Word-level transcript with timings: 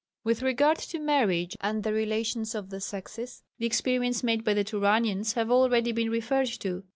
With 0.23 0.41
regard 0.41 0.79
to 0.79 0.97
marriage 0.97 1.55
and 1.61 1.83
the 1.83 1.93
relations 1.93 2.55
of 2.55 2.71
the 2.71 2.81
sexes 2.81 3.43
the 3.59 3.67
experiments 3.67 4.23
made 4.23 4.43
by 4.43 4.55
the 4.55 4.63
Turanians 4.63 5.33
have 5.33 5.51
already 5.51 5.91
been 5.91 6.09
referred 6.09 6.47
to. 6.61 6.83